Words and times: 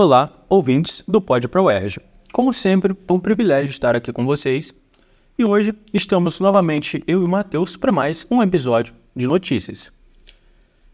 Olá, 0.00 0.30
ouvintes 0.48 1.02
do 1.08 1.20
Pod 1.20 1.48
Pro 1.48 1.64
UERJ. 1.64 1.98
Como 2.32 2.52
sempre, 2.52 2.96
é 3.08 3.12
um 3.12 3.18
privilégio 3.18 3.70
estar 3.70 3.96
aqui 3.96 4.12
com 4.12 4.24
vocês. 4.24 4.72
E 5.36 5.44
hoje 5.44 5.74
estamos 5.92 6.38
novamente 6.38 7.02
eu 7.04 7.22
e 7.22 7.24
o 7.24 7.28
Matheus 7.28 7.76
para 7.76 7.90
mais 7.90 8.24
um 8.30 8.40
episódio 8.40 8.94
de 9.16 9.26
notícias. 9.26 9.90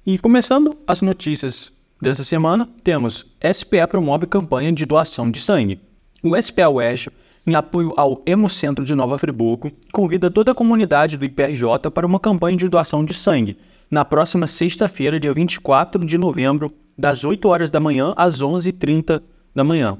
E 0.06 0.16
começando 0.16 0.74
as 0.86 1.02
notícias 1.02 1.70
dessa 2.00 2.24
semana, 2.24 2.66
temos 2.82 3.26
SPE 3.52 3.86
promove 3.90 4.26
campanha 4.26 4.72
de 4.72 4.86
doação 4.86 5.30
de 5.30 5.38
sangue. 5.38 5.82
O 6.22 6.34
SPE 6.40 6.64
UERJ, 6.64 7.10
em 7.46 7.54
apoio 7.54 7.92
ao 7.98 8.22
Hemocentro 8.24 8.86
de 8.86 8.94
Nova 8.94 9.18
Friburgo, 9.18 9.70
convida 9.92 10.30
toda 10.30 10.52
a 10.52 10.54
comunidade 10.54 11.18
do 11.18 11.26
IPRJ 11.26 11.90
para 11.92 12.06
uma 12.06 12.18
campanha 12.18 12.56
de 12.56 12.70
doação 12.70 13.04
de 13.04 13.12
sangue 13.12 13.58
na 13.90 14.02
próxima 14.02 14.46
sexta-feira, 14.46 15.20
dia 15.20 15.34
24 15.34 16.04
de 16.06 16.16
novembro, 16.16 16.72
das 16.96 17.24
8 17.24 17.46
horas 17.48 17.70
da 17.70 17.80
manhã 17.80 18.14
às 18.16 18.40
11h30 18.40 19.22
da 19.54 19.64
manhã. 19.64 19.98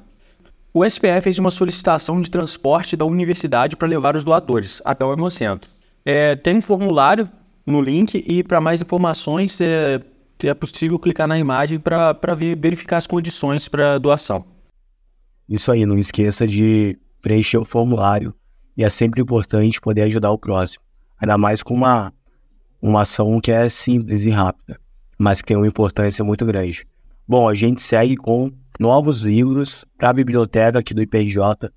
O 0.73 0.85
SPF 0.85 1.23
fez 1.23 1.39
uma 1.39 1.51
solicitação 1.51 2.21
de 2.21 2.31
transporte 2.31 2.97
da 2.97 3.05
universidade 3.05 3.77
para 3.77 3.87
levar 3.87 4.17
os 4.17 4.25
doadores 4.25 4.83
até 4.85 5.05
o 5.05 5.13
Hemocentro. 5.13 5.71
É, 6.05 6.35
tem 6.35 6.57
um 6.57 6.63
formulário 6.63 7.29
no 7.65 7.81
link 7.81 8.25
e 8.27 8.43
para 8.43 8.61
mais 8.61 8.83
informações 8.83 9.61
é, 9.61 10.01
é, 10.43 10.55
possível 10.55 10.99
clicar 10.99 11.29
na 11.29 11.39
imagem 11.39 11.79
para 11.79 12.35
verificar 12.35 12.97
as 12.97 13.07
condições 13.07 13.69
para 13.69 13.99
doação. 13.99 14.45
Isso 15.49 15.71
aí, 15.71 15.87
não 15.87 15.99
esqueça 15.99 16.47
de 16.47 16.99
preencher 17.23 17.59
o 17.59 17.65
formulário 17.65 18.35
e 18.77 18.83
é 18.83 18.91
sempre 18.91 19.23
importante 19.23 19.81
poder 19.81 20.03
ajudar 20.03 20.33
o 20.33 20.39
próximo, 20.39 20.83
ainda 21.21 21.39
mais 21.39 21.63
com 21.63 21.75
uma, 21.75 22.13
uma 22.83 23.03
ação 23.03 23.41
que 23.41 23.53
é 23.53 23.69
simples 23.69 24.25
e 24.25 24.31
rápida 24.31 24.84
mas 25.19 25.41
que 25.41 25.49
tem 25.49 25.57
uma 25.57 25.67
importância 25.67 26.25
muito 26.25 26.45
grande. 26.45 26.87
Bom, 27.27 27.49
a 27.49 27.55
gente 27.55 27.81
segue 27.81 28.17
com 28.17 28.53
novos 28.79 29.23
livros 29.23 29.85
para 29.97 30.11
a 30.11 30.13
biblioteca 30.13 30.79
aqui 30.79 30.93
do 30.93 31.03
IPJ. 31.03 31.71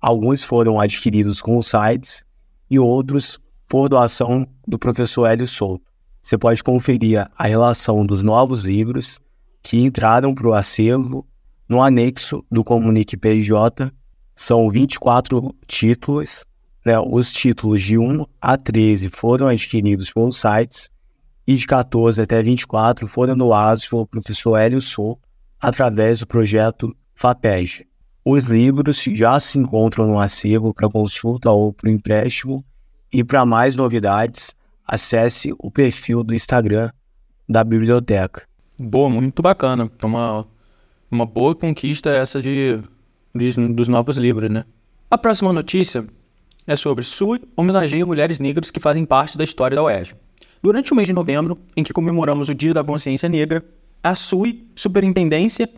Alguns 0.00 0.44
foram 0.44 0.80
adquiridos 0.80 1.42
com 1.42 1.58
os 1.58 1.66
sites 1.66 2.24
e 2.70 2.78
outros 2.78 3.38
por 3.68 3.88
doação 3.88 4.46
do 4.66 4.78
professor 4.78 5.26
Hélio 5.26 5.46
Souto. 5.46 5.84
Você 6.22 6.38
pode 6.38 6.62
conferir 6.62 7.28
a 7.36 7.46
relação 7.46 8.04
dos 8.04 8.22
novos 8.22 8.62
livros 8.62 9.18
que 9.62 9.78
entraram 9.78 10.34
para 10.34 10.48
o 10.48 10.54
acervo 10.54 11.26
no 11.68 11.82
anexo 11.82 12.44
do 12.50 12.64
Comunique 12.64 13.16
IPJ. 13.16 13.92
São 14.34 14.70
24 14.70 15.54
títulos. 15.66 16.44
Né? 16.84 16.98
Os 16.98 17.32
títulos 17.32 17.82
de 17.82 17.98
1 17.98 18.24
a 18.40 18.56
13 18.56 19.10
foram 19.10 19.48
adquiridos 19.48 20.10
pelos 20.10 20.36
sites 20.36 20.88
e 21.48 21.54
de 21.54 21.66
14 21.66 22.20
até 22.20 22.42
24 22.42 23.08
foram 23.08 23.34
doados 23.34 23.88
pelo 23.88 24.06
professor 24.06 24.58
Hélio 24.58 24.82
Sou 24.82 25.18
através 25.58 26.18
do 26.18 26.26
projeto 26.26 26.94
FAPEG. 27.14 27.86
Os 28.22 28.44
livros 28.44 29.02
já 29.02 29.40
se 29.40 29.58
encontram 29.58 30.06
no 30.06 30.20
acervo 30.20 30.74
para 30.74 30.90
consulta 30.90 31.50
ou 31.50 31.72
para 31.72 31.90
empréstimo 31.90 32.62
e 33.10 33.24
para 33.24 33.46
mais 33.46 33.76
novidades, 33.76 34.54
acesse 34.86 35.54
o 35.58 35.70
perfil 35.70 36.22
do 36.22 36.34
Instagram 36.34 36.90
da 37.48 37.64
biblioteca. 37.64 38.46
Boa, 38.78 39.08
muito 39.08 39.40
bacana. 39.40 39.90
É 40.02 40.04
uma, 40.04 40.46
uma 41.10 41.24
boa 41.24 41.54
conquista 41.54 42.10
essa 42.10 42.42
de, 42.42 42.78
de, 43.34 43.52
dos 43.68 43.88
novos 43.88 44.18
livros, 44.18 44.50
né? 44.50 44.66
A 45.10 45.16
próxima 45.16 45.50
notícia 45.50 46.06
é 46.66 46.76
sobre 46.76 47.02
SUI 47.02 47.40
homenageia 47.56 48.04
mulheres 48.04 48.38
negras 48.38 48.70
que 48.70 48.78
fazem 48.78 49.06
parte 49.06 49.38
da 49.38 49.44
história 49.44 49.74
da 49.74 49.82
UERJ. 49.82 50.14
Durante 50.62 50.92
o 50.92 50.96
mês 50.96 51.06
de 51.06 51.14
novembro, 51.14 51.58
em 51.76 51.84
que 51.84 51.92
comemoramos 51.92 52.48
o 52.48 52.54
Dia 52.54 52.74
da 52.74 52.82
Consciência 52.82 53.28
Negra, 53.28 53.64
a 54.02 54.14
SUI, 54.14 54.68
Superintendência 54.74 55.68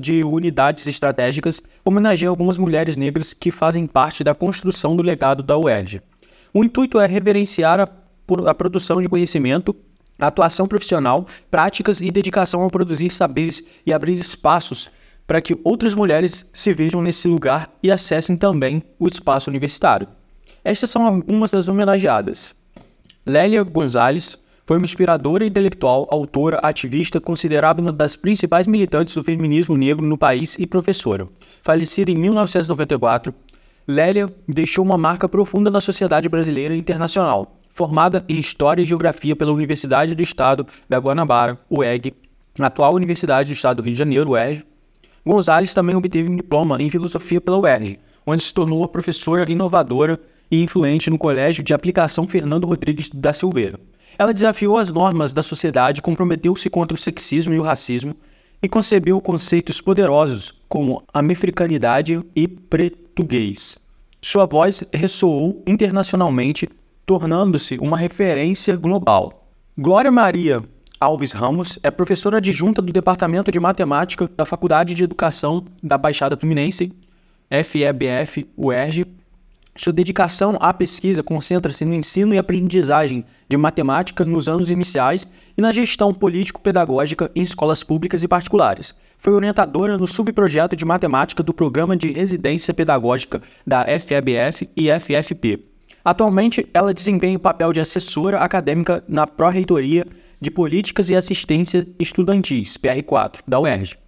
de 0.00 0.22
Unidades 0.22 0.86
Estratégicas, 0.86 1.62
homenageia 1.84 2.28
algumas 2.28 2.58
mulheres 2.58 2.96
negras 2.96 3.32
que 3.32 3.50
fazem 3.50 3.86
parte 3.86 4.22
da 4.22 4.34
construção 4.34 4.94
do 4.94 5.02
legado 5.02 5.42
da 5.42 5.56
UERJ. 5.56 6.02
O 6.52 6.64
intuito 6.64 7.00
é 7.00 7.06
reverenciar 7.06 7.80
a, 7.80 7.88
a 8.46 8.54
produção 8.54 9.00
de 9.00 9.08
conhecimento, 9.08 9.74
atuação 10.18 10.66
profissional, 10.66 11.26
práticas 11.50 12.00
e 12.00 12.10
dedicação 12.10 12.64
a 12.64 12.70
produzir 12.70 13.10
saberes 13.10 13.66
e 13.84 13.92
abrir 13.92 14.14
espaços 14.14 14.90
para 15.26 15.40
que 15.40 15.58
outras 15.64 15.94
mulheres 15.94 16.48
se 16.52 16.72
vejam 16.72 17.02
nesse 17.02 17.26
lugar 17.26 17.70
e 17.82 17.90
acessem 17.90 18.36
também 18.36 18.82
o 18.98 19.08
espaço 19.08 19.50
universitário. 19.50 20.08
Estas 20.62 20.90
são 20.90 21.06
algumas 21.06 21.50
das 21.50 21.68
homenageadas. 21.68 22.54
Lélia 23.26 23.64
Gonzalez 23.64 24.38
foi 24.64 24.76
uma 24.76 24.84
inspiradora 24.84 25.44
intelectual, 25.44 26.06
autora, 26.12 26.60
ativista, 26.62 27.20
considerada 27.20 27.82
uma 27.82 27.90
das 27.90 28.14
principais 28.14 28.68
militantes 28.68 29.16
do 29.16 29.24
feminismo 29.24 29.76
negro 29.76 30.06
no 30.06 30.16
país 30.16 30.56
e 30.60 30.66
professora. 30.66 31.26
Falecida 31.60 32.12
em 32.12 32.14
1994, 32.14 33.34
Lélia 33.88 34.32
deixou 34.46 34.84
uma 34.84 34.96
marca 34.96 35.28
profunda 35.28 35.72
na 35.72 35.80
sociedade 35.80 36.28
brasileira 36.28 36.72
e 36.72 36.78
internacional. 36.78 37.58
Formada 37.68 38.24
em 38.28 38.38
História 38.38 38.82
e 38.82 38.86
Geografia 38.86 39.34
pela 39.34 39.50
Universidade 39.50 40.14
do 40.14 40.22
Estado 40.22 40.64
da 40.88 40.98
Guanabara, 40.98 41.58
UEG, 41.68 42.14
atual 42.60 42.94
Universidade 42.94 43.50
do 43.50 43.56
Estado 43.56 43.78
do 43.78 43.82
Rio 43.82 43.92
de 43.92 43.98
Janeiro, 43.98 44.30
UERJ, 44.30 44.64
Gonzalez 45.26 45.74
também 45.74 45.96
obteve 45.96 46.30
um 46.30 46.36
diploma 46.36 46.80
em 46.80 46.88
Filosofia 46.88 47.40
pela 47.40 47.58
UERJ, 47.58 47.98
onde 48.24 48.44
se 48.44 48.54
tornou 48.54 48.78
uma 48.78 48.88
professora 48.88 49.50
inovadora 49.50 50.20
e 50.50 50.62
influente 50.62 51.10
no 51.10 51.18
Colégio 51.18 51.62
de 51.62 51.74
Aplicação 51.74 52.26
Fernando 52.26 52.66
Rodrigues 52.66 53.10
da 53.10 53.32
Silveira. 53.32 53.78
Ela 54.18 54.32
desafiou 54.32 54.78
as 54.78 54.90
normas 54.90 55.32
da 55.32 55.42
sociedade, 55.42 56.00
comprometeu-se 56.00 56.70
contra 56.70 56.94
o 56.94 56.98
sexismo 56.98 57.52
e 57.52 57.58
o 57.58 57.62
racismo 57.62 58.14
e 58.62 58.68
concebeu 58.68 59.20
conceitos 59.20 59.80
poderosos 59.80 60.62
como 60.68 61.02
americanidade 61.12 62.22
e 62.34 62.48
português. 62.48 63.78
Sua 64.22 64.46
voz 64.46 64.82
ressoou 64.92 65.62
internacionalmente, 65.66 66.68
tornando-se 67.04 67.78
uma 67.78 67.96
referência 67.96 68.74
global. 68.76 69.48
Glória 69.78 70.10
Maria 70.10 70.62
Alves 70.98 71.32
Ramos 71.32 71.78
é 71.82 71.90
professora 71.90 72.38
adjunta 72.38 72.80
do 72.80 72.90
Departamento 72.90 73.52
de 73.52 73.60
Matemática 73.60 74.28
da 74.34 74.46
Faculdade 74.46 74.94
de 74.94 75.04
Educação 75.04 75.66
da 75.82 75.98
Baixada 75.98 76.38
Fluminense, 76.38 76.90
FEBF 77.50 78.48
UERJ, 78.56 79.04
sua 79.76 79.92
dedicação 79.92 80.56
à 80.60 80.72
pesquisa 80.72 81.22
concentra-se 81.22 81.84
no 81.84 81.94
ensino 81.94 82.34
e 82.34 82.38
aprendizagem 82.38 83.24
de 83.48 83.56
matemática 83.56 84.24
nos 84.24 84.48
anos 84.48 84.70
iniciais 84.70 85.30
e 85.56 85.60
na 85.60 85.72
gestão 85.72 86.12
político-pedagógica 86.12 87.30
em 87.34 87.42
escolas 87.42 87.82
públicas 87.82 88.22
e 88.22 88.28
particulares. 88.28 88.94
Foi 89.18 89.32
orientadora 89.32 89.96
no 89.96 90.06
subprojeto 90.06 90.76
de 90.76 90.84
matemática 90.84 91.42
do 91.42 91.54
Programa 91.54 91.96
de 91.96 92.12
Residência 92.12 92.74
Pedagógica 92.74 93.40
da 93.66 93.84
FEBF 93.84 94.68
e 94.76 94.90
FFP. 94.90 95.60
Atualmente, 96.04 96.66
ela 96.72 96.94
desempenha 96.94 97.36
o 97.36 97.40
papel 97.40 97.72
de 97.72 97.80
assessora 97.80 98.38
acadêmica 98.38 99.02
na 99.08 99.26
Pró-Reitoria 99.26 100.06
de 100.40 100.50
Políticas 100.50 101.08
e 101.08 101.16
Assistência 101.16 101.86
Estudantis, 101.98 102.76
PR4, 102.76 103.40
da 103.46 103.58
UERJ. 103.58 104.05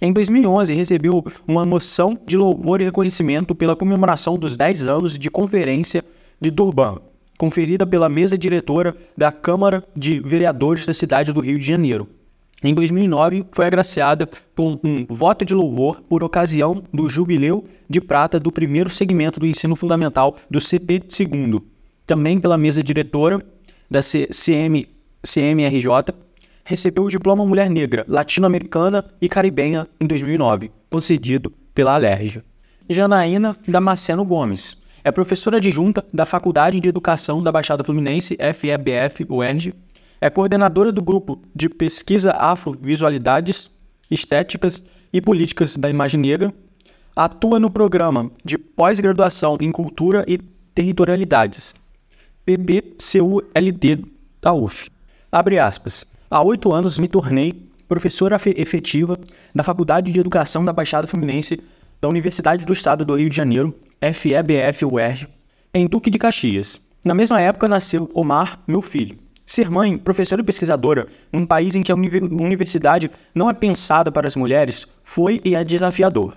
Em 0.00 0.12
2011, 0.12 0.74
recebeu 0.74 1.24
uma 1.48 1.64
moção 1.64 2.18
de 2.26 2.36
louvor 2.36 2.82
e 2.82 2.84
reconhecimento 2.84 3.54
pela 3.54 3.74
comemoração 3.74 4.36
dos 4.36 4.54
10 4.54 4.88
anos 4.88 5.18
de 5.18 5.30
Conferência 5.30 6.04
de 6.38 6.50
Durban, 6.50 6.98
conferida 7.38 7.86
pela 7.86 8.06
mesa 8.06 8.36
diretora 8.36 8.94
da 9.16 9.32
Câmara 9.32 9.82
de 9.96 10.20
Vereadores 10.20 10.84
da 10.84 10.92
cidade 10.92 11.32
do 11.32 11.40
Rio 11.40 11.58
de 11.58 11.64
Janeiro. 11.64 12.06
Em 12.62 12.74
2009, 12.74 13.46
foi 13.52 13.64
agraciada 13.64 14.28
com 14.54 14.78
um 14.84 15.06
voto 15.08 15.46
de 15.46 15.54
louvor 15.54 16.02
por 16.06 16.22
ocasião 16.22 16.82
do 16.92 17.08
jubileu 17.08 17.64
de 17.88 18.00
prata 18.00 18.38
do 18.38 18.52
primeiro 18.52 18.90
segmento 18.90 19.40
do 19.40 19.46
ensino 19.46 19.74
fundamental 19.74 20.36
do 20.50 20.58
CP2, 20.58 21.62
também 22.06 22.38
pela 22.38 22.58
mesa 22.58 22.82
diretora 22.82 23.42
da 23.90 24.00
CM, 24.02 24.86
CMRJ 25.22 26.14
recebeu 26.66 27.04
o 27.04 27.08
diploma 27.08 27.46
Mulher 27.46 27.70
Negra, 27.70 28.04
Latino-Americana 28.08 29.04
e 29.22 29.28
Caribenha 29.28 29.86
em 30.00 30.06
2009, 30.06 30.72
concedido 30.90 31.52
pela 31.72 31.94
Alerj. 31.94 32.42
Janaína 32.90 33.56
Damasceno 33.68 34.24
Gomes 34.24 34.82
é 35.04 35.12
professora 35.12 35.58
adjunta 35.58 36.04
da 36.12 36.26
Faculdade 36.26 36.80
de 36.80 36.88
Educação 36.88 37.40
da 37.40 37.52
Baixada 37.52 37.84
Fluminense, 37.84 38.36
FEBF 38.36 39.24
UERJ, 39.30 39.74
é 40.20 40.28
coordenadora 40.28 40.90
do 40.90 41.00
grupo 41.00 41.40
de 41.54 41.68
pesquisa 41.68 42.32
Afro-Visualidades, 42.32 43.70
Estéticas 44.10 44.82
e 45.12 45.20
Políticas 45.20 45.76
da 45.76 45.88
Imagem 45.88 46.20
Negra, 46.20 46.52
atua 47.14 47.60
no 47.60 47.70
programa 47.70 48.28
de 48.44 48.58
pós-graduação 48.58 49.56
em 49.60 49.70
Cultura 49.70 50.24
e 50.26 50.38
Territorialidades, 50.74 51.76
PBCULT 52.44 54.04
da 54.42 54.52
UF. 54.52 54.90
Abre 55.30 55.60
aspas. 55.60 56.15
Há 56.28 56.42
oito 56.42 56.72
anos 56.72 56.98
me 56.98 57.06
tornei 57.06 57.54
professora 57.86 58.34
efetiva 58.56 59.16
da 59.54 59.62
Faculdade 59.62 60.10
de 60.10 60.18
Educação 60.18 60.64
da 60.64 60.72
Baixada 60.72 61.06
Fluminense 61.06 61.62
da 62.00 62.08
Universidade 62.08 62.66
do 62.66 62.72
Estado 62.72 63.04
do 63.04 63.14
Rio 63.14 63.30
de 63.30 63.36
Janeiro, 63.36 63.72
FEBF-UERJ, 64.00 65.28
em 65.72 65.86
Duque 65.86 66.10
de 66.10 66.18
Caxias. 66.18 66.80
Na 67.04 67.14
mesma 67.14 67.40
época 67.40 67.68
nasceu 67.68 68.10
Omar, 68.12 68.60
meu 68.66 68.82
filho. 68.82 69.16
Ser 69.46 69.70
mãe, 69.70 69.96
professora 69.96 70.42
e 70.42 70.44
pesquisadora, 70.44 71.06
num 71.32 71.46
país 71.46 71.76
em 71.76 71.82
que 71.84 71.92
a 71.92 71.94
universidade 71.94 73.08
não 73.32 73.48
é 73.48 73.54
pensada 73.54 74.10
para 74.10 74.26
as 74.26 74.34
mulheres, 74.34 74.84
foi 75.04 75.40
e 75.44 75.54
é 75.54 75.62
desafiador. 75.62 76.34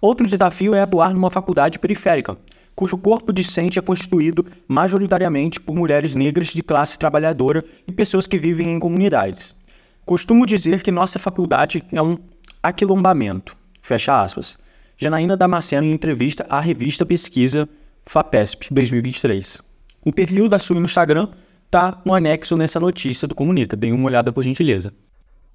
Outro 0.00 0.26
desafio 0.26 0.74
é 0.74 0.80
atuar 0.80 1.12
numa 1.12 1.30
faculdade 1.30 1.78
periférica, 1.78 2.38
cujo 2.76 2.98
corpo 2.98 3.32
discente 3.32 3.78
é 3.78 3.82
constituído 3.82 4.46
majoritariamente 4.68 5.58
por 5.58 5.74
mulheres 5.74 6.14
negras 6.14 6.48
de 6.48 6.62
classe 6.62 6.98
trabalhadora 6.98 7.64
e 7.88 7.92
pessoas 7.92 8.26
que 8.26 8.38
vivem 8.38 8.68
em 8.68 8.78
comunidades. 8.78 9.56
Costumo 10.04 10.44
dizer 10.44 10.82
que 10.82 10.92
nossa 10.92 11.18
faculdade 11.18 11.82
é 11.90 12.02
um 12.02 12.18
aquilombamento. 12.62 13.56
Fecha 13.80 14.20
aspas. 14.20 14.58
Janaína 14.98 15.36
Damasceno 15.36 15.86
em 15.86 15.92
entrevista 15.92 16.46
à 16.50 16.60
revista 16.60 17.04
Pesquisa 17.06 17.68
FAPESP 18.04 18.72
2023. 18.72 19.62
O 20.04 20.12
perfil 20.12 20.48
da 20.48 20.58
Sui 20.58 20.78
no 20.78 20.84
Instagram 20.84 21.28
tá 21.70 22.00
no 22.04 22.14
anexo 22.14 22.56
nessa 22.56 22.78
notícia 22.78 23.26
do 23.26 23.34
Comunica. 23.34 23.76
Dê 23.76 23.90
uma 23.90 24.06
olhada 24.06 24.32
por 24.32 24.44
gentileza. 24.44 24.92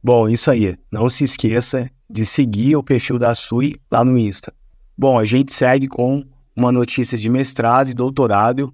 Bom, 0.03 0.27
isso 0.27 0.49
aí. 0.49 0.75
Não 0.91 1.09
se 1.09 1.23
esqueça 1.23 1.89
de 2.09 2.25
seguir 2.25 2.75
o 2.75 2.83
perfil 2.83 3.19
da 3.19 3.33
Sui 3.35 3.75
lá 3.91 4.03
no 4.03 4.17
Insta. 4.17 4.51
Bom, 4.97 5.17
a 5.17 5.23
gente 5.23 5.53
segue 5.53 5.87
com 5.87 6.25
uma 6.55 6.71
notícia 6.71 7.17
de 7.17 7.29
mestrado 7.29 7.89
e 7.89 7.93
doutorado 7.93 8.73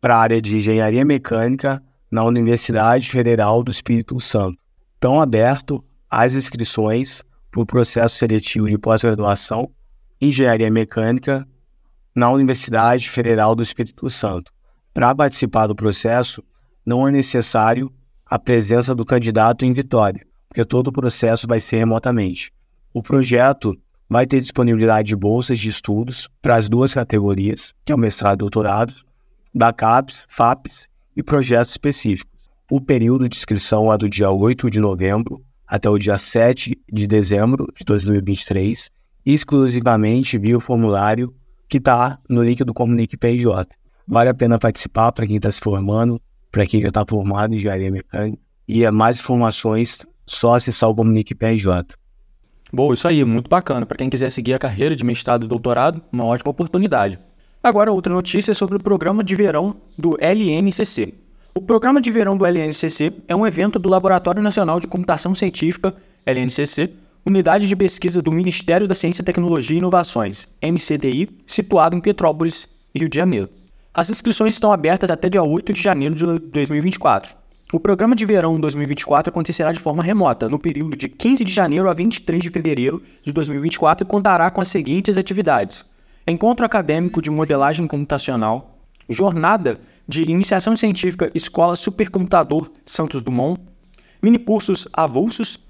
para 0.00 0.16
a 0.16 0.20
área 0.20 0.40
de 0.40 0.56
engenharia 0.56 1.04
mecânica 1.04 1.82
na 2.10 2.24
Universidade 2.24 3.10
Federal 3.10 3.62
do 3.62 3.70
Espírito 3.70 4.18
Santo. 4.20 4.58
Estão 4.94 5.20
aberto 5.20 5.84
as 6.10 6.34
inscrições 6.34 7.22
para 7.50 7.60
o 7.60 7.66
processo 7.66 8.16
seletivo 8.16 8.68
de 8.68 8.78
pós-graduação 8.78 9.70
em 10.20 10.28
engenharia 10.28 10.70
mecânica 10.70 11.46
na 12.14 12.30
Universidade 12.30 13.08
Federal 13.08 13.54
do 13.54 13.62
Espírito 13.62 14.08
Santo. 14.10 14.52
Para 14.92 15.14
participar 15.14 15.66
do 15.66 15.76
processo, 15.76 16.42
não 16.84 17.06
é 17.06 17.12
necessário 17.12 17.92
a 18.26 18.38
presença 18.38 18.94
do 18.94 19.04
candidato 19.04 19.64
em 19.64 19.72
Vitória, 19.72 20.26
porque 20.48 20.64
todo 20.64 20.88
o 20.88 20.92
processo 20.92 21.46
vai 21.46 21.60
ser 21.60 21.78
remotamente. 21.78 22.52
O 22.92 23.02
projeto 23.02 23.78
vai 24.08 24.26
ter 24.26 24.40
disponibilidade 24.40 25.08
de 25.08 25.16
bolsas 25.16 25.58
de 25.58 25.68
estudos 25.68 26.28
para 26.40 26.56
as 26.56 26.68
duas 26.68 26.94
categorias, 26.94 27.74
que 27.84 27.92
é 27.92 27.94
o 27.94 27.98
mestrado 27.98 28.38
e 28.38 28.38
doutorado, 28.38 28.94
da 29.54 29.72
CAPES, 29.72 30.26
FAPES 30.28 30.88
e 31.16 31.22
projetos 31.22 31.72
específicos. 31.72 32.32
O 32.70 32.80
período 32.80 33.28
de 33.28 33.36
inscrição 33.36 33.92
é 33.92 33.98
do 33.98 34.08
dia 34.08 34.30
8 34.30 34.70
de 34.70 34.80
novembro 34.80 35.42
até 35.66 35.88
o 35.88 35.98
dia 35.98 36.16
7 36.16 36.78
de 36.90 37.06
dezembro 37.06 37.66
de 37.76 37.84
2023, 37.84 38.90
exclusivamente 39.24 40.38
via 40.38 40.56
o 40.56 40.60
formulário 40.60 41.34
que 41.68 41.76
está 41.76 42.18
no 42.28 42.42
link 42.42 42.64
do 42.64 42.72
Comunique 42.72 43.16
PJ. 43.16 43.68
Vale 44.06 44.30
a 44.30 44.34
pena 44.34 44.58
participar 44.58 45.12
para 45.12 45.26
quem 45.26 45.36
está 45.36 45.50
se 45.50 45.60
formando, 45.60 46.20
para 46.50 46.66
quem 46.66 46.80
já 46.80 46.88
está 46.88 47.04
formado 47.06 47.52
em 47.52 47.58
engenharia 47.58 47.90
mecânica. 47.90 48.38
E 48.66 48.84
é 48.84 48.90
mais 48.90 49.18
informações, 49.18 50.06
só 50.26 50.54
acessar 50.54 50.88
o 50.88 50.94
Comunique 50.94 51.34
PJ. 51.34 51.94
Bom, 52.72 52.92
isso 52.92 53.08
aí, 53.08 53.24
muito 53.24 53.48
bacana. 53.48 53.86
Para 53.86 53.96
quem 53.96 54.10
quiser 54.10 54.30
seguir 54.30 54.54
a 54.54 54.58
carreira 54.58 54.94
de 54.94 55.04
mestrado 55.04 55.44
e 55.44 55.48
doutorado, 55.48 56.02
uma 56.12 56.24
ótima 56.24 56.50
oportunidade. 56.50 57.18
Agora, 57.62 57.90
outra 57.90 58.12
notícia 58.12 58.52
sobre 58.54 58.76
o 58.76 58.82
programa 58.82 59.24
de 59.24 59.34
verão 59.34 59.76
do 59.96 60.16
LNCC. 60.20 61.14
O 61.54 61.62
programa 61.62 62.00
de 62.00 62.10
verão 62.10 62.36
do 62.36 62.46
LNCC 62.46 63.12
é 63.26 63.34
um 63.34 63.46
evento 63.46 63.78
do 63.78 63.88
Laboratório 63.88 64.42
Nacional 64.42 64.78
de 64.78 64.86
Computação 64.86 65.34
Científica, 65.34 65.94
LNCC, 66.24 66.92
unidade 67.26 67.66
de 67.66 67.74
pesquisa 67.74 68.22
do 68.22 68.30
Ministério 68.30 68.86
da 68.86 68.94
Ciência, 68.94 69.24
Tecnologia 69.24 69.74
e 69.74 69.78
Inovações, 69.78 70.48
MCTI, 70.62 71.30
situado 71.46 71.96
em 71.96 72.00
Petrópolis, 72.00 72.68
Rio 72.94 73.08
de 73.08 73.16
Janeiro. 73.16 73.48
As 73.92 74.10
inscrições 74.10 74.54
estão 74.54 74.70
abertas 74.70 75.10
até 75.10 75.28
dia 75.28 75.42
8 75.42 75.72
de 75.72 75.82
janeiro 75.82 76.14
de 76.14 76.24
2024. 76.38 77.34
O 77.70 77.78
programa 77.78 78.16
de 78.16 78.24
verão 78.24 78.58
2024 78.58 79.28
acontecerá 79.28 79.72
de 79.72 79.78
forma 79.78 80.02
remota, 80.02 80.48
no 80.48 80.58
período 80.58 80.96
de 80.96 81.06
15 81.06 81.44
de 81.44 81.52
janeiro 81.52 81.90
a 81.90 81.92
23 81.92 82.42
de 82.42 82.48
fevereiro 82.48 83.02
de 83.22 83.30
2024 83.30 84.06
e 84.06 84.08
contará 84.08 84.50
com 84.50 84.62
as 84.62 84.68
seguintes 84.68 85.18
atividades: 85.18 85.84
Encontro 86.26 86.64
acadêmico 86.64 87.20
de 87.20 87.28
modelagem 87.28 87.86
computacional, 87.86 88.78
jornada 89.06 89.78
de 90.08 90.22
iniciação 90.22 90.74
científica 90.74 91.30
Escola 91.34 91.76
Supercomputador 91.76 92.70
Santos 92.86 93.22
Dumont, 93.22 93.60
mini 94.22 94.38
cursos 94.38 94.88
avulsos 94.94 95.60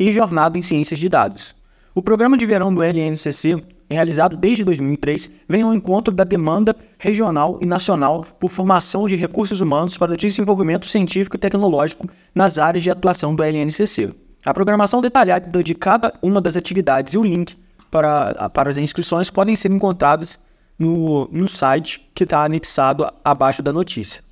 e 0.00 0.10
jornada 0.10 0.58
em 0.58 0.62
ciências 0.62 0.98
de 0.98 1.08
dados. 1.08 1.54
O 1.94 2.02
programa 2.02 2.36
de 2.36 2.44
verão 2.44 2.74
do 2.74 2.82
LNCC 2.82 3.62
realizado 3.94 4.36
desde 4.36 4.64
2003, 4.64 5.30
vem 5.48 5.62
ao 5.62 5.74
encontro 5.74 6.12
da 6.12 6.24
demanda 6.24 6.74
regional 6.98 7.58
e 7.60 7.66
nacional 7.66 8.26
por 8.38 8.50
formação 8.50 9.06
de 9.06 9.16
recursos 9.16 9.60
humanos 9.60 9.96
para 9.96 10.16
desenvolvimento 10.16 10.86
científico 10.86 11.36
e 11.36 11.38
tecnológico 11.38 12.08
nas 12.34 12.58
áreas 12.58 12.82
de 12.82 12.90
atuação 12.90 13.34
do 13.34 13.42
LNCC. 13.42 14.14
A 14.44 14.54
programação 14.54 15.00
detalhada 15.00 15.62
de 15.62 15.74
cada 15.74 16.12
uma 16.22 16.40
das 16.40 16.56
atividades 16.56 17.14
e 17.14 17.18
o 17.18 17.22
link 17.22 17.56
para, 17.90 18.48
para 18.50 18.70
as 18.70 18.76
inscrições 18.76 19.30
podem 19.30 19.56
ser 19.56 19.70
encontrados 19.70 20.38
no, 20.78 21.28
no 21.32 21.48
site 21.48 22.10
que 22.14 22.24
está 22.24 22.44
anexado 22.44 23.06
abaixo 23.24 23.62
da 23.62 23.72
notícia. 23.72 24.22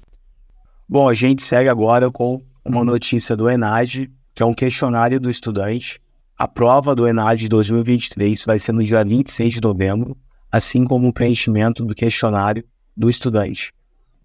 Bom, 0.88 1.08
a 1.08 1.14
gente 1.14 1.42
segue 1.42 1.68
agora 1.68 2.10
com 2.10 2.42
uma 2.64 2.84
notícia 2.84 3.36
do 3.36 3.48
ENAD, 3.48 4.10
que 4.34 4.42
é 4.42 4.46
um 4.46 4.54
questionário 4.54 5.18
do 5.18 5.30
estudante 5.30 6.00
a 6.36 6.48
prova 6.48 6.96
do 6.96 7.06
ENAD 7.06 7.48
2023 7.48 8.44
vai 8.44 8.58
ser 8.58 8.72
no 8.72 8.82
dia 8.82 9.04
26 9.04 9.54
de 9.54 9.60
novembro, 9.60 10.16
assim 10.50 10.84
como 10.84 11.06
o 11.06 11.12
preenchimento 11.12 11.84
do 11.84 11.94
questionário 11.94 12.64
do 12.96 13.08
estudante. 13.08 13.72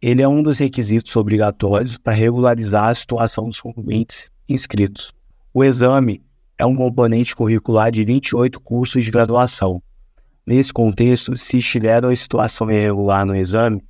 Ele 0.01 0.23
é 0.23 0.27
um 0.27 0.41
dos 0.41 0.57
requisitos 0.57 1.15
obrigatórios 1.15 1.99
para 1.99 2.13
regularizar 2.13 2.85
a 2.85 2.95
situação 2.95 3.47
dos 3.47 3.61
concorrentes 3.61 4.29
inscritos. 4.47 5.13
O 5.53 5.63
exame 5.63 6.23
é 6.57 6.65
um 6.65 6.75
componente 6.75 7.35
curricular 7.35 7.91
de 7.91 8.03
28 8.03 8.59
cursos 8.59 9.05
de 9.05 9.11
graduação. 9.11 9.81
Nesse 10.47 10.73
contexto, 10.73 11.37
se 11.37 11.59
estiver 11.59 12.03
em 12.05 12.15
situação 12.15 12.71
irregular 12.71 13.23
no 13.23 13.35
exame, 13.35 13.83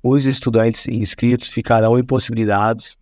os 0.00 0.26
estudantes 0.26 0.86
inscritos 0.86 1.48
ficarão 1.48 1.98
impossibilitados 1.98 2.96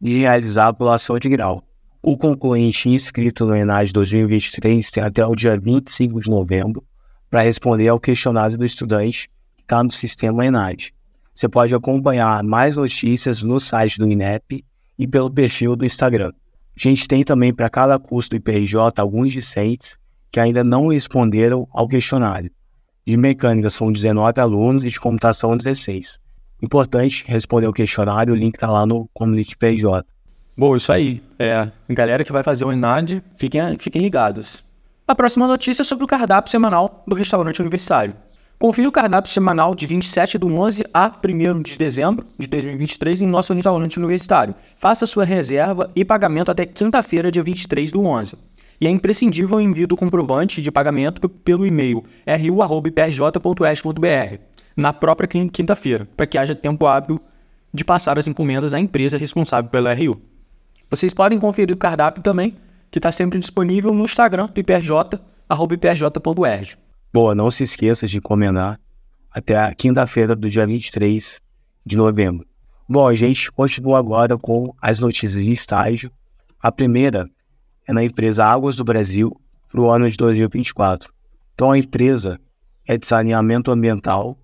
de 0.00 0.18
realizar 0.18 0.68
a 0.68 0.72
população 0.72 1.16
de 1.16 1.28
grau. 1.28 1.62
O 2.02 2.16
concluinte 2.16 2.88
inscrito 2.88 3.44
no 3.44 3.54
ENAD 3.54 3.92
2023 3.92 4.90
tem 4.90 5.02
até 5.02 5.26
o 5.26 5.34
dia 5.34 5.58
25 5.58 6.20
de 6.20 6.30
novembro 6.30 6.84
para 7.30 7.40
responder 7.40 7.88
ao 7.88 7.98
questionário 7.98 8.56
do 8.56 8.64
estudante 8.64 9.28
que 9.56 9.62
está 9.62 9.82
no 9.82 9.90
sistema 9.90 10.44
ENAD. 10.44 10.92
Você 11.34 11.48
pode 11.48 11.74
acompanhar 11.74 12.42
mais 12.44 12.76
notícias 12.76 13.42
no 13.42 13.58
site 13.58 13.98
do 13.98 14.08
INEP 14.10 14.64
e 14.98 15.06
pelo 15.06 15.30
perfil 15.30 15.76
do 15.76 15.84
Instagram. 15.84 16.32
A 16.76 16.80
gente 16.80 17.08
tem 17.08 17.24
também 17.24 17.52
para 17.52 17.68
cada 17.68 17.98
curso 17.98 18.30
do 18.30 18.36
IPRJ 18.36 18.78
alguns 18.98 19.32
discentes 19.32 19.98
que 20.30 20.40
ainda 20.40 20.62
não 20.62 20.88
responderam 20.88 21.66
ao 21.72 21.88
questionário. 21.88 22.50
De 23.06 23.16
mecânica 23.16 23.70
são 23.70 23.92
19 23.92 24.40
alunos 24.40 24.84
e 24.84 24.90
de 24.90 25.00
computação 25.00 25.56
16. 25.56 26.18
Importante 26.62 27.24
responder 27.26 27.66
o 27.66 27.72
questionário, 27.72 28.32
o 28.32 28.36
link 28.36 28.54
está 28.54 28.70
lá 28.70 28.86
no 28.86 29.08
Comunity 29.12 29.56
PJ. 29.56 30.06
Bom, 30.58 30.74
isso 30.74 30.90
aí. 30.90 31.22
É, 31.38 31.70
galera 31.90 32.24
que 32.24 32.32
vai 32.32 32.42
fazer 32.42 32.64
o 32.64 32.72
ENAD, 32.72 33.22
fiquem, 33.36 33.76
fiquem 33.78 34.00
ligados. 34.00 34.64
A 35.06 35.14
próxima 35.14 35.46
notícia 35.46 35.82
é 35.82 35.84
sobre 35.84 36.04
o 36.04 36.08
cardápio 36.08 36.50
semanal 36.50 37.04
do 37.06 37.14
restaurante 37.14 37.60
universitário. 37.60 38.16
Confira 38.58 38.88
o 38.88 38.92
cardápio 38.92 39.30
semanal 39.30 39.74
de 39.74 39.86
27 39.86 40.38
do 40.38 40.46
11 40.46 40.82
a 40.94 41.12
1 41.22 41.60
de 41.60 41.76
dezembro 41.76 42.26
de 42.38 42.46
2023 42.46 43.20
em 43.20 43.26
nosso 43.26 43.52
restaurante 43.52 43.98
universitário. 43.98 44.54
Faça 44.76 45.04
sua 45.04 45.26
reserva 45.26 45.90
e 45.94 46.02
pagamento 46.06 46.50
até 46.50 46.64
quinta-feira, 46.64 47.30
dia 47.30 47.42
23 47.42 47.92
do 47.92 48.02
11. 48.02 48.38
E 48.80 48.86
é 48.86 48.90
imprescindível 48.90 49.58
o 49.58 49.60
envio 49.60 49.86
do 49.86 49.94
comprovante 49.94 50.62
de 50.62 50.72
pagamento 50.72 51.28
pelo 51.28 51.66
e-mail 51.66 52.02
ru.prj.es.br 52.26 54.00
na 54.74 54.92
própria 54.94 55.28
quinta-feira, 55.28 56.08
para 56.16 56.26
que 56.26 56.38
haja 56.38 56.54
tempo 56.54 56.86
hábil 56.86 57.20
de 57.74 57.84
passar 57.84 58.18
as 58.18 58.26
encomendas 58.26 58.72
à 58.72 58.80
empresa 58.80 59.18
responsável 59.18 59.70
pela 59.70 59.92
RU. 59.92 60.18
Vocês 60.88 61.12
podem 61.12 61.38
conferir 61.38 61.74
o 61.74 61.78
cardápio 61.78 62.22
também, 62.22 62.56
que 62.90 62.98
está 62.98 63.10
sempre 63.10 63.38
disponível 63.38 63.92
no 63.92 64.04
Instagram 64.04 64.46
do 64.46 64.60
IPRJ, 64.60 65.20
arroba 65.48 65.74
iprj.erg. 65.74 66.76
Boa, 67.12 67.34
não 67.34 67.50
se 67.50 67.64
esqueça 67.64 68.06
de 68.06 68.18
encomendar 68.18 68.78
até 69.30 69.58
a 69.58 69.74
quinta-feira 69.74 70.36
do 70.36 70.48
dia 70.48 70.66
23 70.66 71.40
de 71.84 71.96
novembro. 71.96 72.46
Bom, 72.88 73.06
a 73.06 73.14
gente 73.14 73.50
continua 73.50 73.98
agora 73.98 74.38
com 74.38 74.72
as 74.80 75.00
notícias 75.00 75.44
de 75.44 75.50
estágio. 75.50 76.10
A 76.62 76.70
primeira 76.70 77.28
é 77.86 77.92
na 77.92 78.04
empresa 78.04 78.44
Águas 78.44 78.76
do 78.76 78.84
Brasil 78.84 79.38
para 79.68 79.80
o 79.80 79.90
ano 79.90 80.08
de 80.08 80.16
2024. 80.16 81.12
Então, 81.52 81.72
a 81.72 81.78
empresa 81.78 82.38
é 82.86 82.96
de 82.96 83.04
saneamento 83.06 83.72
ambiental, 83.72 84.38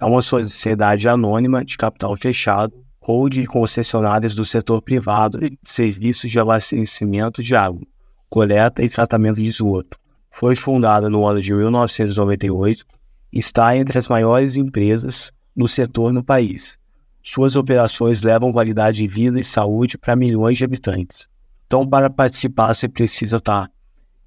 é 0.00 0.04
uma 0.04 0.20
sociedade 0.20 1.08
anônima 1.08 1.64
de 1.64 1.76
capital 1.76 2.16
fechado 2.16 2.83
ou 3.06 3.28
de 3.28 3.46
concessionárias 3.46 4.34
do 4.34 4.44
setor 4.44 4.80
privado 4.80 5.38
de 5.38 5.58
serviços 5.62 6.30
de 6.30 6.40
abastecimento 6.40 7.42
de 7.42 7.54
água, 7.54 7.82
coleta 8.30 8.82
e 8.82 8.88
tratamento 8.88 9.40
de 9.40 9.48
esgoto. 9.48 9.98
Foi 10.30 10.56
fundada 10.56 11.10
no 11.10 11.26
ano 11.26 11.40
de 11.40 11.52
1998 11.52 12.84
e 13.32 13.38
está 13.38 13.76
entre 13.76 13.98
as 13.98 14.08
maiores 14.08 14.56
empresas 14.56 15.30
do 15.54 15.68
setor 15.68 16.12
no 16.12 16.24
país. 16.24 16.78
suas 17.22 17.56
operações 17.56 18.20
levam 18.20 18.52
qualidade 18.52 18.98
de 18.98 19.06
vida 19.06 19.40
e 19.40 19.44
saúde 19.44 19.96
para 19.96 20.14
milhões 20.16 20.58
de 20.58 20.64
habitantes. 20.64 21.26
Então, 21.66 21.86
para 21.86 22.10
participar, 22.10 22.74
você 22.74 22.86
precisa 22.86 23.36
estar 23.36 23.70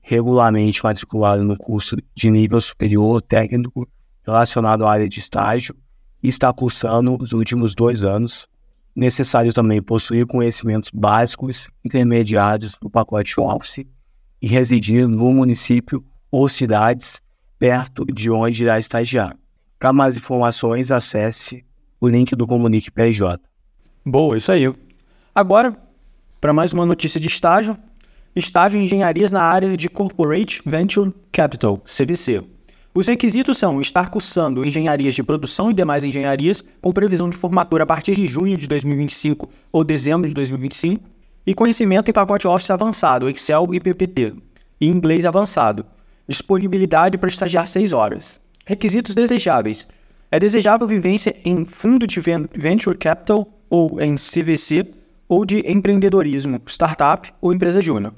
regularmente 0.02 0.84
matriculado 0.84 1.44
no 1.44 1.58
curso 1.58 1.96
de 2.16 2.32
nível 2.32 2.60
superior 2.60 3.22
técnico 3.22 3.88
relacionado 4.26 4.86
à 4.86 4.92
área 4.92 5.08
de 5.08 5.20
estágio 5.20 5.76
e 6.24 6.28
estar 6.28 6.52
cursando 6.54 7.18
os 7.22 7.34
últimos 7.34 7.76
dois 7.76 8.04
anos. 8.04 8.48
Necessário 8.98 9.54
também 9.54 9.80
possuir 9.80 10.26
conhecimentos 10.26 10.90
básicos 10.92 11.70
intermediários 11.86 12.80
do 12.82 12.90
pacote 12.90 13.40
Office 13.40 13.86
e 14.42 14.48
residir 14.48 15.08
no 15.08 15.32
município 15.32 16.04
ou 16.32 16.50
cidades 16.50 17.22
perto 17.60 18.04
de 18.06 18.32
onde 18.32 18.64
irá 18.64 18.80
estagiar. 18.80 19.38
Para 19.78 19.94
mais 19.94 20.18
informações, 20.18 20.90
acesse 20.90 21.64
o 22.02 22.08
link 22.08 22.36
do 22.36 22.48
Comunique 22.48 22.90
PJ. 22.90 23.40
Boa, 24.04 24.36
isso 24.36 24.52
aí. 24.52 24.74
Agora, 25.36 25.78
para 26.42 26.52
mais 26.52 26.74
uma 26.74 26.84
notícia 26.84 27.20
de 27.20 27.28
estágio, 27.28 27.78
estágio 28.36 28.80
em 28.80 28.84
engenharias 28.84 29.32
na 29.32 29.44
área 29.44 29.78
de 29.78 29.90
Corporate 29.90 30.64
Venture 30.66 31.14
Capital, 31.32 31.78
CVC. 31.86 32.44
Os 32.98 33.06
requisitos 33.06 33.60
são 33.60 33.80
estar 33.80 34.10
cursando 34.10 34.66
engenharias 34.66 35.14
de 35.14 35.22
produção 35.22 35.70
e 35.70 35.74
demais 35.76 36.04
engenharias, 36.04 36.64
com 36.82 36.92
previsão 36.92 37.30
de 37.30 37.38
formatura 37.38 37.84
a 37.84 37.86
partir 37.86 38.16
de 38.16 38.26
junho 38.26 38.58
de 38.58 38.66
2025 38.66 39.48
ou 39.72 39.84
dezembro 39.84 40.28
de 40.28 40.34
2025, 40.34 41.08
e 41.46 41.54
conhecimento 41.54 42.10
em 42.10 42.12
pacote 42.12 42.48
Office 42.48 42.72
avançado, 42.72 43.30
Excel 43.30 43.68
e 43.72 43.80
PPT, 43.80 44.34
e 44.82 44.88
inglês 44.88 45.26
avançado. 45.26 45.86
Disponibilidade 46.28 47.20
para 47.20 47.30
estagiar 47.30 47.68
6 47.68 47.94
horas. 47.94 48.42
Requisitos 48.66 49.14
desejáveis: 49.14 49.88
é 50.32 50.40
desejável 50.40 50.88
vivência 50.88 51.36
em 51.46 51.66
fundo 51.66 52.08
de 52.08 52.20
venture 52.20 52.98
capital 52.98 53.48
ou 53.70 54.02
em 54.02 54.16
CVC 54.16 54.88
ou 55.30 55.46
de 55.46 55.60
empreendedorismo, 55.72 56.60
startup 56.66 57.32
ou 57.40 57.54
empresa 57.54 57.80
júnior. 57.80 58.14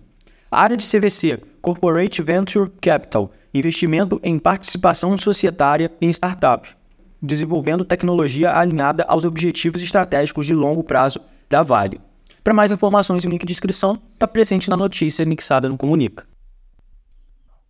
Área 0.52 0.76
de 0.76 0.84
CVC, 0.84 1.40
Corporate 1.62 2.24
Venture 2.24 2.72
Capital, 2.82 3.32
investimento 3.54 4.20
em 4.24 4.40
participação 4.40 5.16
societária 5.16 5.92
em 6.02 6.10
startup, 6.10 6.76
desenvolvendo 7.22 7.86
tecnologia 7.86 8.58
alinhada 8.58 9.06
aos 9.08 9.26
objetivos 9.26 9.84
estratégicos 9.84 10.48
de 10.48 10.56
longo 10.56 10.84
prazo 10.84 11.20
da 11.48 11.62
Vale. 11.62 12.02
Para 12.44 12.52
mais 12.54 12.72
informações, 12.72 13.24
o 13.24 13.30
link 13.30 13.46
de 13.46 13.52
inscrição 13.52 14.02
está 14.14 14.28
presente 14.28 14.72
na 14.72 14.78
notícia 14.78 15.22
anexada 15.22 15.70
no 15.70 15.78
Comunica. 15.78 16.26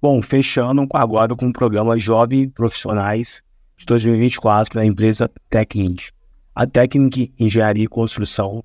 Bom, 0.01 0.21
fechando 0.21 0.87
agora 0.93 1.35
com 1.35 1.47
o 1.47 1.53
programa 1.53 1.97
Job 1.97 2.47
Profissionais 2.55 3.43
de 3.75 3.85
2024 3.85 4.75
da 4.75 4.85
empresa 4.85 5.29
Tecnint. 5.49 6.11
A 6.55 6.65
Tecnic 6.65 7.33
Engenharia 7.37 7.83
e 7.83 7.87
Construção 7.87 8.63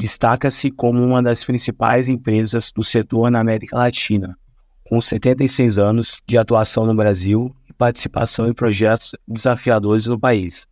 destaca-se 0.00 0.70
como 0.70 1.04
uma 1.04 1.22
das 1.22 1.44
principais 1.44 2.08
empresas 2.08 2.72
do 2.74 2.82
setor 2.82 3.30
na 3.30 3.38
América 3.38 3.76
Latina, 3.76 4.34
com 4.82 4.98
76 4.98 5.76
anos 5.76 6.16
de 6.26 6.38
atuação 6.38 6.86
no 6.86 6.94
Brasil 6.94 7.54
e 7.68 7.72
participação 7.74 8.48
em 8.48 8.54
projetos 8.54 9.14
desafiadores 9.28 10.06
no 10.06 10.18
país, 10.18 10.66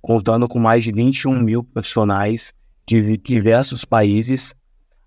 contando 0.00 0.48
com 0.48 0.58
mais 0.58 0.82
de 0.82 0.90
21 0.90 1.40
mil 1.40 1.62
profissionais 1.62 2.52
de 2.84 3.16
diversos 3.18 3.84
países. 3.84 4.52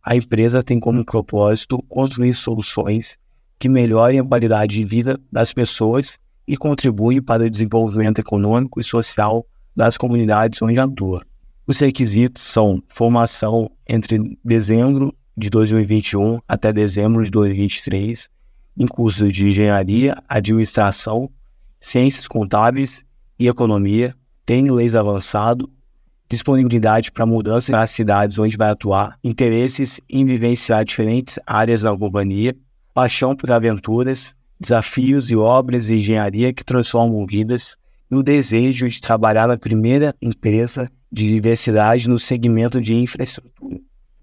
A 0.01 0.15
empresa 0.15 0.63
tem 0.63 0.79
como 0.79 1.03
propósito 1.03 1.77
construir 1.89 2.34
soluções 2.34 3.17
que 3.60 3.67
melhorem 3.67 4.22
a 4.22 4.24
qualidade 4.24 4.74
de 4.74 4.86
vida 4.86 5.20
das 5.29 5.51
pessoas 5.51 6.17
e 6.48 6.55
contribui 6.55 7.20
para 7.20 7.44
o 7.44 7.50
desenvolvimento 7.50 8.20
econômico 8.20 8.79
e 8.79 8.84
social 8.86 9.46
das 9.75 9.98
comunidades 9.98 10.62
onde 10.62 10.79
atua. 10.79 11.25
Os 11.67 11.79
requisitos 11.79 12.43
são 12.43 12.81
formação 12.88 13.72
entre 13.88 14.38
dezembro 14.43 15.12
de 15.36 15.50
2021 15.50 16.39
até 16.48 16.72
dezembro 16.72 17.24
de 17.24 17.31
2023 17.31 18.29
em 18.77 18.86
cursos 18.86 19.31
de 19.31 19.48
engenharia, 19.48 20.15
administração, 20.29 21.27
ciências 21.79 22.27
contábeis 22.27 23.03
e 23.39 23.48
economia, 23.48 24.13
tem 24.45 24.62
inglês 24.62 24.93
avançado, 24.93 25.67
disponibilidade 26.29 27.12
para 27.12 27.25
mudança 27.25 27.72
nas 27.72 27.89
cidades 27.89 28.38
onde 28.38 28.57
vai 28.57 28.69
atuar, 28.69 29.17
interesses 29.24 30.00
em 30.07 30.24
vivenciar 30.24 30.86
diferentes 30.86 31.39
áreas 31.48 31.81
da 31.81 31.98
companhia, 31.98 32.55
paixão 32.93 33.36
por 33.36 33.51
aventuras, 33.51 34.36
desafios 34.60 35.31
e 35.31 35.36
obras 35.36 35.88
de 35.88 35.95
engenharia 35.95 36.53
que 36.53 36.63
transformam 36.63 37.25
vidas 37.25 37.75
e 38.09 38.15
o 38.15 38.24
desejo 38.24 38.88
de 38.88 39.01
trabalhar 39.01 39.47
na 39.47 39.57
primeira 39.57 40.13
empresa 40.21 40.89
de 41.12 41.27
diversidade 41.27 42.09
no 42.09 42.19
segmento 42.19 42.81
de 42.81 42.93
infraestrutura. 42.93 43.79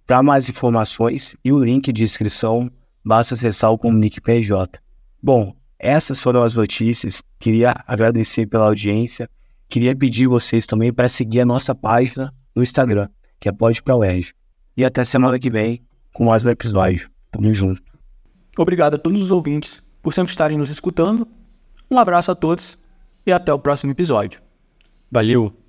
Para 0.07 0.23
mais 0.23 0.49
informações 0.49 1.37
e 1.45 1.53
o 1.53 1.62
link 1.62 1.93
de 1.93 2.05
inscrição, 2.05 2.71
basta 3.05 3.35
acessar 3.35 3.71
o 3.71 3.79
Comunique 3.79 4.21
PJ. 4.21 4.79
Bom, 5.23 5.55
essas 5.79 6.21
foram 6.21 6.43
as 6.43 6.55
notícias. 6.55 7.23
Queria 7.39 7.75
agradecer 7.87 8.47
pela 8.47 8.67
audiência. 8.67 9.29
Queria 9.69 9.97
pedir 9.97 10.27
vocês 10.27 10.67
também 10.67 10.93
para 10.93 11.09
seguir 11.09 11.41
a 11.41 11.47
nossa 11.47 11.75
página 11.75 12.33
no 12.55 12.62
Instagram, 12.62 13.09
que 13.41 13.49
é 13.49 13.53
Pode 13.53 13.83
Pra 13.83 13.97
UERJ. 13.97 14.35
E 14.77 14.85
até 14.85 15.05
semana 15.05 15.39
que 15.39 15.51
vem 15.51 15.83
com 16.12 16.27
mais 16.27 16.45
um 16.45 16.51
episódio. 16.51 17.11
Tamo 17.31 17.53
junto. 17.55 17.83
Obrigado 18.57 18.95
a 18.95 18.99
todos 18.99 19.23
os 19.23 19.31
ouvintes 19.31 19.83
por 20.03 20.12
sempre 20.12 20.31
estarem 20.31 20.59
nos 20.59 20.69
escutando. 20.69 21.27
Um 21.91 21.99
abraço 21.99 22.31
a 22.31 22.35
todos 22.35 22.77
e 23.26 23.33
até 23.33 23.52
o 23.52 23.59
próximo 23.59 23.93
episódio. 23.93 24.41
Valeu! 25.11 25.62